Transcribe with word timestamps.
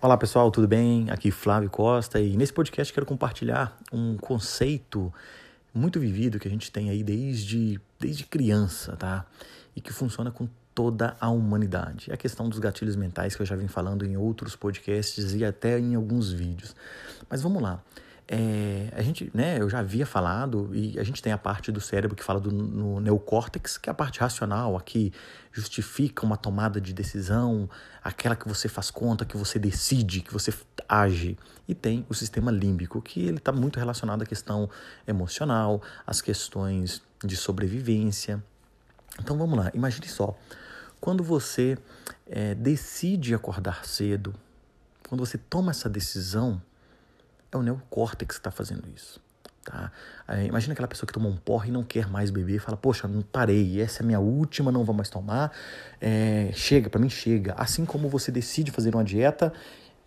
Olá 0.00 0.16
pessoal, 0.16 0.50
tudo 0.50 0.68
bem? 0.68 1.10
Aqui 1.10 1.30
Flávio 1.30 1.68
Costa 1.68 2.20
e 2.20 2.36
nesse 2.36 2.52
podcast 2.52 2.92
quero 2.92 3.04
compartilhar 3.04 3.76
um 3.92 4.16
conceito 4.16 5.12
muito 5.74 5.98
vivido 6.00 6.38
que 6.38 6.46
a 6.46 6.50
gente 6.50 6.70
tem 6.70 6.88
aí 6.88 7.02
desde, 7.02 7.80
desde 7.98 8.24
criança, 8.24 8.96
tá? 8.96 9.26
E 9.74 9.80
que 9.80 9.92
funciona 9.92 10.30
com 10.30 10.48
toda 10.74 11.16
a 11.20 11.28
humanidade. 11.28 12.10
É 12.10 12.14
a 12.14 12.16
questão 12.16 12.48
dos 12.48 12.60
gatilhos 12.60 12.94
mentais 12.94 13.34
que 13.34 13.42
eu 13.42 13.46
já 13.46 13.56
vim 13.56 13.66
falando 13.66 14.06
em 14.06 14.16
outros 14.16 14.54
podcasts 14.54 15.34
e 15.34 15.44
até 15.44 15.78
em 15.78 15.96
alguns 15.96 16.30
vídeos. 16.32 16.76
Mas 17.28 17.42
vamos 17.42 17.60
lá. 17.60 17.82
É, 18.30 18.92
a 18.94 19.00
gente, 19.00 19.30
né, 19.32 19.58
eu 19.58 19.70
já 19.70 19.78
havia 19.78 20.04
falado, 20.04 20.70
e 20.74 21.00
a 21.00 21.02
gente 21.02 21.22
tem 21.22 21.32
a 21.32 21.38
parte 21.38 21.72
do 21.72 21.80
cérebro 21.80 22.14
que 22.14 22.22
fala 22.22 22.38
do 22.38 22.52
no 22.52 23.00
neocórtex, 23.00 23.78
que 23.78 23.88
é 23.88 23.92
a 23.92 23.94
parte 23.94 24.20
racional, 24.20 24.76
a 24.76 24.82
que 24.82 25.14
justifica 25.50 26.26
uma 26.26 26.36
tomada 26.36 26.78
de 26.78 26.92
decisão, 26.92 27.70
aquela 28.04 28.36
que 28.36 28.46
você 28.46 28.68
faz 28.68 28.90
conta, 28.90 29.24
que 29.24 29.36
você 29.36 29.58
decide, 29.58 30.20
que 30.20 30.30
você 30.30 30.52
age. 30.86 31.38
E 31.66 31.74
tem 31.74 32.04
o 32.10 32.14
sistema 32.14 32.50
límbico, 32.50 33.00
que 33.00 33.26
ele 33.26 33.38
está 33.38 33.50
muito 33.50 33.78
relacionado 33.78 34.22
à 34.22 34.26
questão 34.26 34.68
emocional, 35.06 35.80
às 36.06 36.20
questões 36.20 37.02
de 37.24 37.34
sobrevivência. 37.34 38.44
Então 39.18 39.38
vamos 39.38 39.58
lá, 39.58 39.70
imagine 39.72 40.06
só, 40.06 40.36
quando 41.00 41.24
você 41.24 41.78
é, 42.26 42.54
decide 42.54 43.34
acordar 43.34 43.86
cedo, 43.86 44.34
quando 45.08 45.24
você 45.24 45.38
toma 45.38 45.70
essa 45.70 45.88
decisão, 45.88 46.60
é 47.50 47.56
o 47.56 47.62
neocórtex 47.62 48.36
que 48.36 48.40
está 48.40 48.50
fazendo 48.50 48.84
isso. 48.94 49.20
Tá? 49.64 49.92
Imagina 50.46 50.72
aquela 50.72 50.88
pessoa 50.88 51.06
que 51.06 51.12
toma 51.12 51.28
um 51.28 51.36
porre 51.36 51.68
e 51.68 51.72
não 51.72 51.82
quer 51.82 52.08
mais 52.08 52.30
beber, 52.30 52.58
fala, 52.58 52.76
poxa, 52.76 53.06
não 53.06 53.20
parei, 53.20 53.80
essa 53.82 54.02
é 54.02 54.02
a 54.02 54.06
minha 54.06 54.20
última, 54.20 54.72
não 54.72 54.82
vou 54.82 54.94
mais 54.94 55.10
tomar, 55.10 55.52
é, 56.00 56.50
chega, 56.54 56.88
para 56.88 56.98
mim 56.98 57.10
chega. 57.10 57.54
Assim 57.54 57.84
como 57.84 58.08
você 58.08 58.32
decide 58.32 58.70
fazer 58.70 58.94
uma 58.94 59.04
dieta 59.04 59.52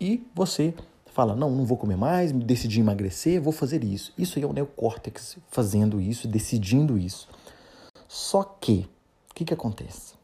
e 0.00 0.24
você 0.32 0.72
fala, 1.06 1.34
não, 1.34 1.50
não 1.50 1.64
vou 1.64 1.76
comer 1.76 1.96
mais, 1.96 2.30
decidi 2.30 2.78
emagrecer, 2.78 3.40
vou 3.40 3.52
fazer 3.52 3.82
isso. 3.82 4.12
Isso 4.16 4.38
aí 4.38 4.44
é 4.44 4.46
o 4.46 4.52
neocórtex 4.52 5.38
fazendo 5.50 6.00
isso, 6.00 6.28
decidindo 6.28 6.96
isso. 6.96 7.28
Só 8.06 8.44
que, 8.44 8.88
o 9.30 9.34
que, 9.34 9.44
que 9.44 9.54
acontece? 9.54 10.17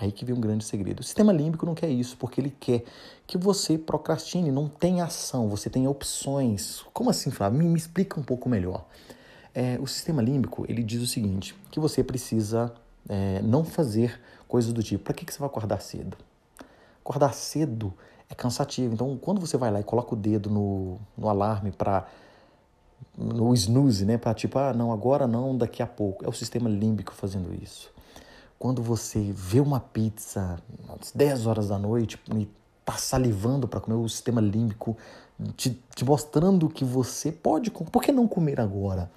Aí 0.00 0.12
que 0.12 0.24
vem 0.24 0.32
um 0.32 0.40
grande 0.40 0.64
segredo. 0.64 1.00
O 1.00 1.02
sistema 1.02 1.32
límbico 1.32 1.66
não 1.66 1.74
quer 1.74 1.88
isso, 1.88 2.16
porque 2.16 2.40
ele 2.40 2.54
quer 2.60 2.84
que 3.26 3.36
você 3.36 3.76
procrastine, 3.76 4.52
não 4.52 4.68
tem 4.68 5.00
ação, 5.00 5.48
você 5.48 5.68
tem 5.68 5.88
opções. 5.88 6.84
Como 6.92 7.10
assim, 7.10 7.32
Flávio? 7.32 7.58
Me, 7.58 7.64
me 7.64 7.76
explica 7.76 8.18
um 8.18 8.22
pouco 8.22 8.48
melhor. 8.48 8.84
É, 9.52 9.76
o 9.80 9.88
sistema 9.88 10.22
límbico, 10.22 10.64
ele 10.68 10.84
diz 10.84 11.02
o 11.02 11.06
seguinte, 11.06 11.52
que 11.72 11.80
você 11.80 12.04
precisa 12.04 12.72
é, 13.08 13.42
não 13.42 13.64
fazer 13.64 14.20
coisas 14.46 14.72
do 14.72 14.84
tipo, 14.84 15.02
para 15.02 15.14
que, 15.14 15.24
que 15.24 15.34
você 15.34 15.40
vai 15.40 15.48
acordar 15.48 15.80
cedo? 15.80 16.16
Acordar 17.04 17.34
cedo 17.34 17.92
é 18.30 18.36
cansativo. 18.36 18.94
Então, 18.94 19.18
quando 19.20 19.40
você 19.40 19.56
vai 19.56 19.72
lá 19.72 19.80
e 19.80 19.84
coloca 19.84 20.14
o 20.14 20.16
dedo 20.16 20.48
no, 20.48 20.96
no 21.16 21.28
alarme 21.28 21.72
para 21.72 22.06
no 23.16 23.52
snooze, 23.52 24.04
né, 24.04 24.16
para 24.16 24.32
tipo, 24.32 24.60
ah, 24.60 24.72
não, 24.72 24.92
agora 24.92 25.26
não, 25.26 25.58
daqui 25.58 25.82
a 25.82 25.88
pouco. 25.88 26.24
É 26.24 26.28
o 26.28 26.32
sistema 26.32 26.70
límbico 26.70 27.12
fazendo 27.12 27.52
isso 27.52 27.97
quando 28.58 28.82
você 28.82 29.32
vê 29.32 29.60
uma 29.60 29.80
pizza 29.80 30.58
às 30.88 31.12
10 31.12 31.46
horas 31.46 31.68
da 31.68 31.78
noite 31.78 32.18
e 32.34 32.48
tá 32.84 32.94
salivando 32.94 33.68
para 33.68 33.80
comer 33.80 33.96
o 33.96 34.08
sistema 34.08 34.40
límbico, 34.40 34.96
te, 35.56 35.80
te, 35.94 36.04
mostrando 36.04 36.68
que 36.68 36.84
você 36.84 37.30
pode, 37.30 37.70
por 37.70 38.02
que 38.02 38.10
não 38.10 38.26
comer 38.26 38.60
agora? 38.60 39.10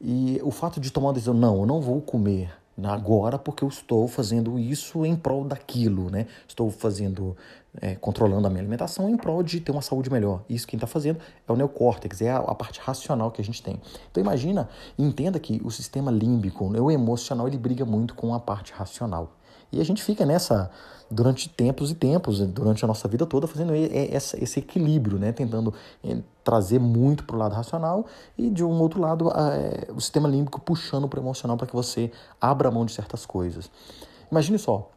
E 0.00 0.40
o 0.42 0.50
fato 0.50 0.80
de 0.80 0.90
tomar 0.90 1.08
uma 1.08 1.12
decisão, 1.12 1.34
não, 1.34 1.60
eu 1.60 1.66
não 1.66 1.80
vou 1.80 2.00
comer 2.00 2.50
agora 2.88 3.38
porque 3.38 3.64
eu 3.64 3.68
estou 3.68 4.06
fazendo 4.08 4.58
isso 4.58 5.04
em 5.04 5.16
prol 5.16 5.44
daquilo, 5.44 6.10
né? 6.10 6.26
Estou 6.46 6.70
fazendo, 6.70 7.36
é, 7.80 7.94
controlando 7.94 8.46
a 8.46 8.50
minha 8.50 8.62
alimentação 8.62 9.08
em 9.08 9.16
prol 9.16 9.42
de 9.42 9.60
ter 9.60 9.72
uma 9.72 9.82
saúde 9.82 10.10
melhor. 10.10 10.42
Isso 10.48 10.66
quem 10.66 10.76
está 10.76 10.86
fazendo 10.86 11.18
é 11.46 11.52
o 11.52 11.56
neocórtex, 11.56 12.22
é 12.22 12.30
a, 12.30 12.38
a, 12.38 12.54
parte 12.54 12.80
racional 12.80 13.30
que 13.30 13.40
a 13.40 13.44
gente 13.44 13.62
tem. 13.62 13.80
Então 14.10 14.20
imagina, 14.22 14.68
entenda 14.98 15.38
que 15.38 15.60
o 15.64 15.70
sistema 15.70 16.10
límbico, 16.10 16.64
o 16.64 16.90
emocional, 16.90 17.48
ele 17.48 17.58
briga 17.58 17.84
muito 17.84 18.14
com 18.14 18.34
a 18.34 18.40
parte 18.40 18.72
racional. 18.72 19.32
E 19.72 19.80
a 19.80 19.84
gente 19.84 20.02
fica 20.02 20.26
nessa 20.26 20.70
durante 21.10 21.48
tempos 21.48 21.90
e 21.90 21.94
tempos, 21.94 22.38
durante 22.38 22.84
a 22.84 22.88
nossa 22.88 23.08
vida 23.08 23.26
toda, 23.26 23.48
fazendo 23.48 23.72
esse 23.74 24.60
equilíbrio, 24.60 25.18
né? 25.18 25.32
tentando 25.32 25.74
eh, 26.04 26.18
trazer 26.44 26.78
muito 26.78 27.24
para 27.24 27.34
o 27.34 27.38
lado 27.38 27.54
racional 27.54 28.06
e, 28.38 28.48
de 28.48 28.62
um 28.62 28.80
outro 28.80 29.00
lado, 29.00 29.28
é, 29.30 29.90
o 29.90 30.00
sistema 30.00 30.28
límbico 30.28 30.60
puxando 30.60 31.08
para 31.08 31.18
o 31.18 31.22
emocional 31.22 31.56
para 31.56 31.66
que 31.66 31.74
você 31.74 32.12
abra 32.40 32.70
mão 32.70 32.84
de 32.84 32.92
certas 32.92 33.26
coisas. 33.26 33.68
Imagine 34.30 34.56
só, 34.56 34.88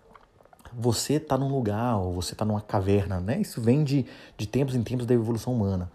você 0.71 1.13
está 1.13 1.35
num 1.35 1.49
lugar 1.49 1.97
ou 1.97 2.13
você 2.13 2.33
está 2.33 2.45
numa 2.45 2.61
caverna, 2.61 3.19
né? 3.19 3.41
Isso 3.41 3.59
vem 3.59 3.83
de, 3.83 4.05
de 4.37 4.47
tempos 4.47 4.75
em 4.75 4.83
tempos 4.83 5.07
da 5.07 5.13
evolução 5.15 5.51
humana. 5.53 5.91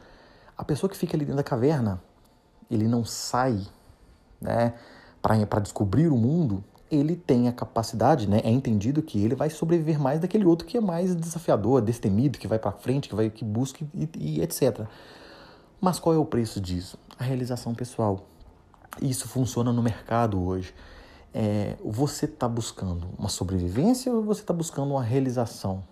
A 0.56 0.64
pessoa 0.64 0.90
que 0.90 0.96
fica 0.96 1.16
ali 1.16 1.24
dentro 1.24 1.36
da 1.36 1.44
caverna, 1.44 2.00
ele 2.68 2.88
não 2.88 3.04
sai, 3.04 3.60
né? 4.40 4.74
Para 5.22 5.60
descobrir 5.60 6.08
o 6.08 6.16
mundo, 6.16 6.64
ele 6.90 7.16
tem 7.16 7.48
a 7.48 7.52
capacidade, 7.52 8.28
né? 8.28 8.40
É 8.44 8.50
entendido 8.50 9.02
que 9.02 9.22
ele 9.22 9.34
vai 9.34 9.50
sobreviver 9.50 10.00
mais 10.00 10.20
daquele 10.20 10.44
outro 10.44 10.66
que 10.66 10.76
é 10.76 10.80
mais 10.80 11.14
desafiador, 11.14 11.80
destemido, 11.80 12.38
que 12.38 12.46
vai 12.46 12.58
para 12.58 12.72
frente, 12.72 13.08
que 13.08 13.14
vai 13.14 13.30
que 13.30 13.44
busca 13.44 13.84
e, 13.94 14.08
e, 14.16 14.40
etc. 14.40 14.86
Mas 15.80 15.98
qual 15.98 16.14
é 16.14 16.18
o 16.18 16.24
preço 16.24 16.60
disso? 16.60 16.98
A 17.18 17.24
realização 17.24 17.74
pessoal. 17.74 18.26
Isso 19.00 19.28
funciona 19.28 19.72
no 19.72 19.82
mercado 19.82 20.42
hoje. 20.42 20.74
É, 21.32 21.76
você 21.84 22.24
está 22.24 22.48
buscando 22.48 23.08
uma 23.18 23.28
sobrevivência 23.28 24.12
ou 24.12 24.22
você 24.22 24.40
está 24.40 24.52
buscando 24.52 24.92
uma 24.92 25.02
realização? 25.02 25.84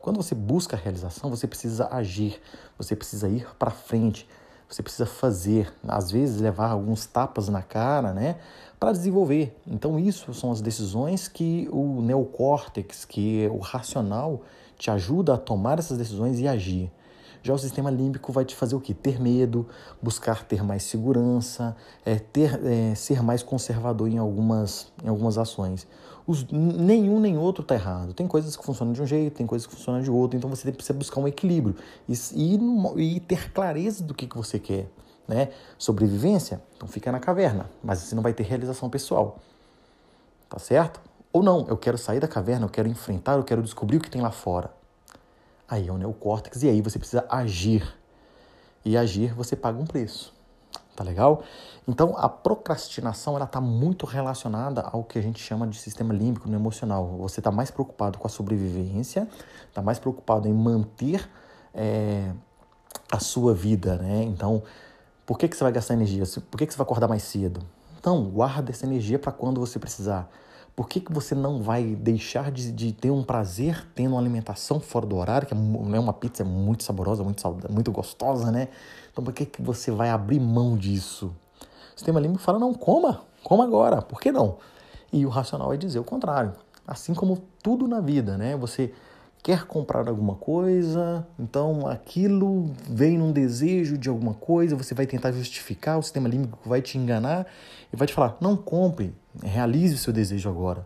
Quando 0.00 0.16
você 0.16 0.34
busca 0.34 0.76
a 0.76 0.78
realização, 0.78 1.28
você 1.28 1.48
precisa 1.48 1.88
agir, 1.90 2.40
você 2.78 2.94
precisa 2.94 3.28
ir 3.28 3.46
para 3.58 3.72
frente, 3.72 4.28
você 4.68 4.82
precisa 4.82 5.06
fazer, 5.06 5.72
às 5.86 6.10
vezes 6.10 6.40
levar 6.40 6.70
alguns 6.70 7.06
tapas 7.06 7.48
na 7.48 7.62
cara, 7.62 8.12
né, 8.12 8.36
para 8.78 8.92
desenvolver. 8.92 9.56
Então 9.66 9.98
isso 9.98 10.34
são 10.34 10.50
as 10.50 10.60
decisões 10.60 11.28
que 11.28 11.68
o 11.72 12.02
neocórtex, 12.02 13.04
que 13.04 13.44
é 13.44 13.48
o 13.48 13.58
racional, 13.58 14.42
te 14.78 14.90
ajuda 14.90 15.34
a 15.34 15.38
tomar 15.38 15.78
essas 15.78 15.96
decisões 15.96 16.38
e 16.40 16.48
agir. 16.48 16.90
Já 17.46 17.54
o 17.54 17.58
sistema 17.58 17.92
límbico 17.92 18.32
vai 18.32 18.44
te 18.44 18.56
fazer 18.56 18.74
o 18.74 18.80
quê? 18.80 18.92
Ter 18.92 19.20
medo, 19.20 19.68
buscar 20.02 20.44
ter 20.44 20.64
mais 20.64 20.82
segurança, 20.82 21.76
é, 22.04 22.16
ter, 22.16 22.60
é, 22.66 22.92
ser 22.96 23.22
mais 23.22 23.40
conservador 23.40 24.08
em 24.08 24.18
algumas, 24.18 24.92
em 25.04 25.06
algumas 25.06 25.38
ações. 25.38 25.86
Os, 26.26 26.44
nenhum 26.50 27.20
nem 27.20 27.38
outro 27.38 27.62
está 27.62 27.76
errado. 27.76 28.12
Tem 28.12 28.26
coisas 28.26 28.56
que 28.56 28.64
funcionam 28.64 28.92
de 28.92 29.00
um 29.00 29.06
jeito, 29.06 29.36
tem 29.36 29.46
coisas 29.46 29.64
que 29.64 29.72
funcionam 29.76 30.02
de 30.02 30.10
outro, 30.10 30.36
então 30.36 30.50
você 30.50 30.72
precisa 30.72 30.98
buscar 30.98 31.20
um 31.20 31.28
equilíbrio 31.28 31.76
e, 32.08 32.14
e, 32.34 33.14
e 33.14 33.20
ter 33.20 33.52
clareza 33.52 34.02
do 34.02 34.12
que, 34.12 34.26
que 34.26 34.36
você 34.36 34.58
quer. 34.58 34.88
Né? 35.28 35.50
Sobrevivência, 35.78 36.60
então 36.76 36.88
fica 36.88 37.12
na 37.12 37.20
caverna, 37.20 37.70
mas 37.80 38.00
você 38.00 38.16
não 38.16 38.24
vai 38.24 38.34
ter 38.34 38.42
realização 38.42 38.90
pessoal. 38.90 39.38
Tá 40.48 40.58
certo? 40.58 41.00
Ou 41.32 41.44
não, 41.44 41.64
eu 41.68 41.76
quero 41.76 41.96
sair 41.96 42.18
da 42.18 42.26
caverna, 42.26 42.66
eu 42.66 42.70
quero 42.70 42.88
enfrentar, 42.88 43.36
eu 43.36 43.44
quero 43.44 43.62
descobrir 43.62 43.98
o 43.98 44.00
que 44.00 44.10
tem 44.10 44.20
lá 44.20 44.32
fora. 44.32 44.74
Aí 45.68 45.88
é 45.88 45.92
o 45.92 45.98
neocórtex 45.98 46.62
e 46.62 46.68
aí 46.68 46.80
você 46.80 46.98
precisa 46.98 47.24
agir. 47.28 47.86
E 48.84 48.96
agir 48.96 49.34
você 49.34 49.56
paga 49.56 49.78
um 49.78 49.86
preço. 49.86 50.34
Tá 50.94 51.04
legal? 51.04 51.42
Então, 51.86 52.14
a 52.16 52.28
procrastinação 52.28 53.36
ela 53.36 53.44
está 53.44 53.60
muito 53.60 54.06
relacionada 54.06 54.80
ao 54.80 55.04
que 55.04 55.18
a 55.18 55.22
gente 55.22 55.42
chama 55.42 55.66
de 55.66 55.76
sistema 55.76 56.14
límbico 56.14 56.48
no 56.48 56.56
emocional. 56.56 57.18
Você 57.18 57.40
está 57.40 57.50
mais 57.50 57.70
preocupado 57.70 58.18
com 58.18 58.26
a 58.26 58.30
sobrevivência, 58.30 59.28
está 59.68 59.82
mais 59.82 59.98
preocupado 59.98 60.48
em 60.48 60.54
manter 60.54 61.28
é, 61.74 62.32
a 63.12 63.20
sua 63.20 63.52
vida, 63.52 63.96
né? 63.96 64.22
Então, 64.22 64.62
por 65.26 65.38
que, 65.38 65.48
que 65.48 65.56
você 65.56 65.64
vai 65.64 65.72
gastar 65.72 65.94
energia? 65.94 66.24
Por 66.50 66.56
que, 66.56 66.66
que 66.66 66.72
você 66.72 66.78
vai 66.78 66.84
acordar 66.84 67.08
mais 67.08 67.24
cedo? 67.24 67.60
Então, 68.00 68.24
guarda 68.30 68.70
essa 68.70 68.86
energia 68.86 69.18
para 69.18 69.32
quando 69.32 69.60
você 69.60 69.78
precisar. 69.78 70.30
Por 70.76 70.90
que, 70.90 71.00
que 71.00 71.10
você 71.10 71.34
não 71.34 71.62
vai 71.62 71.96
deixar 71.96 72.52
de, 72.52 72.70
de 72.70 72.92
ter 72.92 73.10
um 73.10 73.22
prazer 73.24 73.86
tendo 73.94 74.10
uma 74.10 74.20
alimentação 74.20 74.78
fora 74.78 75.06
do 75.06 75.16
horário, 75.16 75.48
que 75.48 75.54
é 75.54 75.56
né, 75.56 75.98
uma 75.98 76.12
pizza 76.12 76.42
é 76.42 76.46
muito 76.46 76.84
saborosa, 76.84 77.24
muito, 77.24 77.40
saudável, 77.40 77.70
muito 77.72 77.90
gostosa, 77.90 78.52
né? 78.52 78.68
Então 79.10 79.24
por 79.24 79.32
que, 79.32 79.46
que 79.46 79.62
você 79.62 79.90
vai 79.90 80.10
abrir 80.10 80.38
mão 80.38 80.76
disso? 80.76 81.34
O 81.94 81.98
sistema 81.98 82.20
límbico 82.20 82.42
fala, 82.42 82.58
não, 82.58 82.74
coma, 82.74 83.22
coma 83.42 83.64
agora, 83.64 84.02
por 84.02 84.20
que 84.20 84.30
não? 84.30 84.58
E 85.10 85.24
o 85.24 85.30
racional 85.30 85.68
vai 85.68 85.78
dizer 85.78 85.98
o 85.98 86.04
contrário. 86.04 86.52
Assim 86.86 87.14
como 87.14 87.42
tudo 87.62 87.88
na 87.88 88.00
vida, 88.00 88.36
né? 88.36 88.54
Você 88.54 88.92
quer 89.46 89.64
comprar 89.64 90.08
alguma 90.08 90.34
coisa, 90.34 91.24
então 91.38 91.86
aquilo 91.86 92.68
vem 92.90 93.16
num 93.16 93.30
desejo 93.30 93.96
de 93.96 94.08
alguma 94.08 94.34
coisa, 94.34 94.74
você 94.74 94.92
vai 94.92 95.06
tentar 95.06 95.30
justificar, 95.30 96.00
o 96.00 96.02
sistema 96.02 96.28
límbico 96.28 96.58
vai 96.68 96.82
te 96.82 96.98
enganar 96.98 97.46
e 97.92 97.96
vai 97.96 98.08
te 98.08 98.12
falar: 98.12 98.36
não 98.40 98.56
compre, 98.56 99.14
realize 99.40 99.94
o 99.94 99.98
seu 99.98 100.12
desejo 100.12 100.48
agora. 100.48 100.84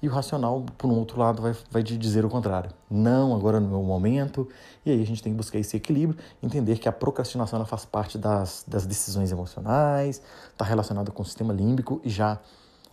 E 0.00 0.08
o 0.08 0.12
racional, 0.12 0.64
por 0.78 0.88
um 0.88 0.94
outro 0.94 1.18
lado, 1.18 1.42
vai, 1.42 1.52
vai 1.68 1.82
te 1.82 1.98
dizer 1.98 2.24
o 2.24 2.28
contrário. 2.28 2.70
Não, 2.88 3.34
agora 3.34 3.58
não 3.58 3.74
é 3.74 3.78
o 3.78 3.82
momento. 3.82 4.48
E 4.86 4.92
aí 4.92 5.02
a 5.02 5.04
gente 5.04 5.20
tem 5.20 5.32
que 5.32 5.36
buscar 5.36 5.58
esse 5.58 5.76
equilíbrio, 5.76 6.16
entender 6.40 6.78
que 6.78 6.88
a 6.88 6.92
procrastinação 6.92 7.56
ela 7.56 7.66
faz 7.66 7.84
parte 7.84 8.16
das, 8.16 8.64
das 8.68 8.86
decisões 8.86 9.32
emocionais, 9.32 10.22
está 10.52 10.64
relacionada 10.64 11.10
com 11.10 11.22
o 11.24 11.26
sistema 11.26 11.52
límbico 11.52 12.00
e 12.04 12.08
já 12.08 12.38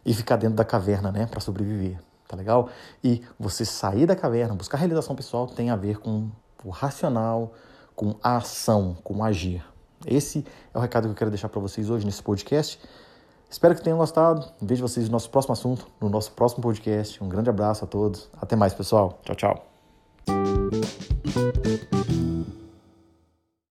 e 0.08 0.14
ficar 0.14 0.38
dentro 0.38 0.56
da 0.56 0.64
caverna, 0.64 1.12
né, 1.12 1.26
para 1.26 1.42
sobreviver, 1.42 2.00
tá 2.28 2.36
legal? 2.36 2.70
E 3.04 3.22
você 3.40 3.64
sair 3.66 4.06
da 4.06 4.16
caverna, 4.16 4.54
buscar 4.56 4.78
realização 4.78 5.16
pessoal 5.16 5.48
tem 5.48 5.70
a 5.70 5.76
ver 5.76 6.00
com 6.00 6.30
o 6.64 6.70
racional, 6.70 7.54
com 7.96 8.16
a 8.22 8.38
ação, 8.38 8.98
com 9.04 9.24
agir. 9.24 9.64
Esse 10.06 10.46
é 10.74 10.78
o 10.78 10.82
recado 10.82 11.06
que 11.06 11.12
eu 11.12 11.16
quero 11.16 11.32
deixar 11.32 11.50
para 11.50 11.60
vocês 11.60 11.90
hoje 11.90 12.06
nesse 12.06 12.22
podcast. 12.22 12.80
Espero 13.50 13.74
que 13.74 13.82
tenham 13.82 13.98
gostado. 13.98 14.46
Vejo 14.62 14.82
vocês 14.82 15.08
no 15.08 15.14
nosso 15.14 15.30
próximo 15.30 15.54
assunto, 15.54 15.88
no 16.00 16.10
nosso 16.10 16.32
próximo 16.34 16.62
podcast. 16.62 17.24
Um 17.24 17.30
grande 17.30 17.50
abraço 17.50 17.86
a 17.86 17.88
todos. 17.88 18.30
Até 18.40 18.56
mais, 18.56 18.74
pessoal. 18.74 19.20
Tchau, 19.24 19.36
tchau. 19.36 19.77